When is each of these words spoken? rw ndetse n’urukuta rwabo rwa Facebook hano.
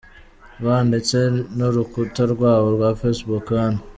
rw 0.59 0.67
ndetse 0.89 1.17
n’urukuta 1.57 2.21
rwabo 2.33 2.67
rwa 2.75 2.89
Facebook 2.99 3.47
hano. 3.61 3.81